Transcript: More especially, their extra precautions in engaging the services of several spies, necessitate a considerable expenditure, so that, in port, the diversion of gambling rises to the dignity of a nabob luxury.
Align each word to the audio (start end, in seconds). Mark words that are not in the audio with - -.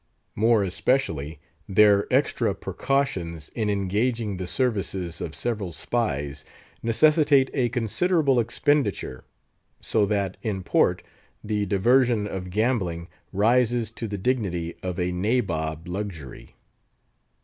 More 0.33 0.63
especially, 0.63 1.37
their 1.69 2.11
extra 2.11 2.55
precautions 2.55 3.49
in 3.49 3.69
engaging 3.69 4.37
the 4.37 4.47
services 4.47 5.21
of 5.21 5.35
several 5.35 5.71
spies, 5.71 6.43
necessitate 6.81 7.51
a 7.53 7.69
considerable 7.69 8.39
expenditure, 8.39 9.25
so 9.79 10.07
that, 10.07 10.37
in 10.41 10.63
port, 10.63 11.03
the 11.43 11.67
diversion 11.67 12.25
of 12.25 12.49
gambling 12.49 13.09
rises 13.31 13.91
to 13.91 14.07
the 14.07 14.17
dignity 14.17 14.73
of 14.81 14.99
a 14.99 15.11
nabob 15.11 15.87
luxury. 15.87 16.55